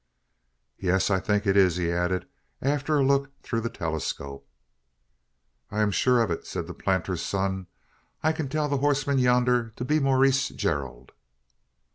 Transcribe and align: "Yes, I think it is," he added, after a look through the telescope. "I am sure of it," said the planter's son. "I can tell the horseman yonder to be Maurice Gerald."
"Yes, 0.79 1.11
I 1.11 1.19
think 1.19 1.45
it 1.45 1.55
is," 1.55 1.75
he 1.75 1.91
added, 1.91 2.27
after 2.59 2.97
a 2.97 3.03
look 3.05 3.39
through 3.43 3.61
the 3.61 3.69
telescope. 3.69 4.47
"I 5.69 5.81
am 5.81 5.91
sure 5.91 6.23
of 6.23 6.31
it," 6.31 6.47
said 6.47 6.65
the 6.65 6.73
planter's 6.73 7.21
son. 7.21 7.67
"I 8.23 8.31
can 8.31 8.49
tell 8.49 8.67
the 8.67 8.77
horseman 8.79 9.19
yonder 9.19 9.69
to 9.75 9.85
be 9.85 9.99
Maurice 9.99 10.49
Gerald." 10.49 11.11